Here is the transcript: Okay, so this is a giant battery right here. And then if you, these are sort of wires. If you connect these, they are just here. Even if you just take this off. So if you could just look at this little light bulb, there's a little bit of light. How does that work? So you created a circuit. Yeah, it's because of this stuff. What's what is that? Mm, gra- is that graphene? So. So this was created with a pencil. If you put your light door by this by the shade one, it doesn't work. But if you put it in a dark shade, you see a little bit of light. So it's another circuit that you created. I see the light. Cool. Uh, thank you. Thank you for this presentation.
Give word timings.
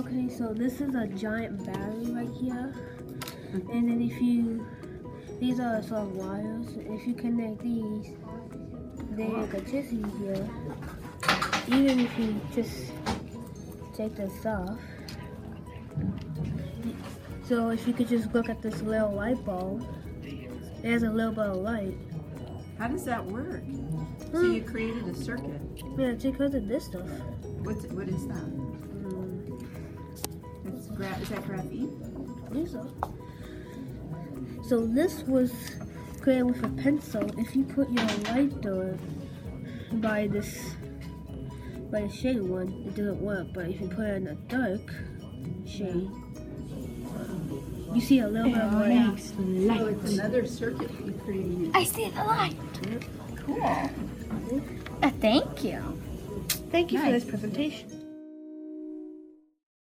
Okay, 0.00 0.30
so 0.30 0.54
this 0.54 0.80
is 0.80 0.94
a 0.94 1.06
giant 1.08 1.62
battery 1.66 2.10
right 2.10 2.30
here. 2.40 2.72
And 3.52 3.86
then 3.86 4.00
if 4.00 4.18
you, 4.18 4.66
these 5.38 5.60
are 5.60 5.82
sort 5.82 6.00
of 6.00 6.16
wires. 6.16 6.68
If 6.78 7.06
you 7.06 7.12
connect 7.12 7.60
these, 7.60 8.16
they 9.10 9.26
are 9.26 9.46
just 9.60 9.90
here. 9.90 10.48
Even 11.66 12.00
if 12.00 12.18
you 12.18 12.40
just 12.54 12.92
take 13.94 14.16
this 14.16 14.46
off. 14.46 14.80
So 17.44 17.68
if 17.68 17.86
you 17.86 17.92
could 17.92 18.08
just 18.08 18.32
look 18.32 18.48
at 18.48 18.62
this 18.62 18.80
little 18.80 19.12
light 19.12 19.44
bulb, 19.44 19.86
there's 20.80 21.02
a 21.02 21.10
little 21.10 21.32
bit 21.32 21.44
of 21.44 21.56
light. 21.58 21.98
How 22.78 22.88
does 22.88 23.04
that 23.04 23.22
work? 23.22 23.62
So 24.32 24.40
you 24.40 24.62
created 24.62 25.06
a 25.08 25.14
circuit. 25.14 25.60
Yeah, 25.98 26.06
it's 26.06 26.24
because 26.24 26.54
of 26.54 26.66
this 26.68 26.86
stuff. 26.86 27.06
What's 27.58 27.84
what 27.88 28.08
is 28.08 28.26
that? 28.28 28.36
Mm, 28.36 29.10
gra- 29.10 29.29
is 31.20 31.28
that 31.28 31.42
graphene? 31.44 32.70
So. 32.70 32.90
So 34.68 34.86
this 34.86 35.22
was 35.24 35.52
created 36.20 36.44
with 36.44 36.62
a 36.64 36.68
pencil. 36.68 37.22
If 37.38 37.56
you 37.56 37.64
put 37.64 37.90
your 37.90 38.06
light 38.32 38.60
door 38.60 38.96
by 39.94 40.28
this 40.28 40.76
by 41.90 42.02
the 42.02 42.08
shade 42.08 42.42
one, 42.42 42.84
it 42.86 42.94
doesn't 42.94 43.20
work. 43.20 43.48
But 43.52 43.68
if 43.68 43.80
you 43.80 43.88
put 43.88 44.04
it 44.06 44.16
in 44.16 44.26
a 44.28 44.34
dark 44.34 44.94
shade, 45.66 46.08
you 47.92 48.00
see 48.00 48.20
a 48.20 48.28
little 48.28 48.50
bit 48.50 48.60
of 48.60 48.72
light. 48.74 49.18
So 49.18 49.86
it's 49.86 50.12
another 50.12 50.46
circuit 50.46 50.88
that 50.88 51.06
you 51.06 51.12
created. 51.24 51.70
I 51.74 51.84
see 51.84 52.08
the 52.10 52.24
light. 52.24 52.56
Cool. 53.44 53.62
Uh, 55.02 55.10
thank 55.20 55.64
you. 55.64 56.00
Thank 56.70 56.92
you 56.92 57.00
for 57.00 57.10
this 57.10 57.24
presentation. 57.24 57.99